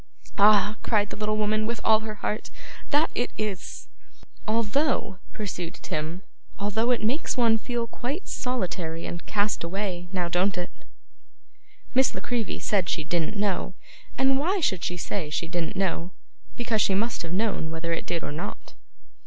'Ah!' 0.39 0.77
cried 0.81 1.11
the 1.11 1.15
little 1.15 1.37
woman 1.37 1.67
with 1.67 1.79
all 1.83 1.99
her 1.99 2.15
heart, 2.15 2.49
'that 2.89 3.11
it 3.13 3.29
is!' 3.37 3.87
'Although,' 4.47 5.19
pursued 5.31 5.75
Tim 5.83 6.23
'although 6.57 6.89
it 6.89 7.03
makes 7.03 7.37
one 7.37 7.59
feel 7.59 7.85
quite 7.85 8.27
solitary 8.27 9.05
and 9.05 9.23
cast 9.27 9.63
away. 9.63 10.07
Now 10.11 10.27
don't 10.27 10.57
it?' 10.57 10.71
Miss 11.93 12.15
La 12.15 12.19
Creevy 12.21 12.57
said 12.57 12.89
she 12.89 13.03
didn't 13.03 13.37
know. 13.37 13.75
And 14.17 14.39
why 14.39 14.59
should 14.59 14.83
she 14.83 14.97
say 14.97 15.29
she 15.29 15.47
didn't 15.47 15.75
know? 15.75 16.09
Because 16.57 16.81
she 16.81 16.95
must 16.95 17.21
have 17.21 17.31
known 17.31 17.69
whether 17.69 17.93
it 17.93 18.07
did 18.07 18.23
or 18.23 18.31
not. 18.31 18.73